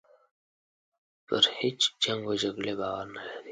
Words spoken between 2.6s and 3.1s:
باور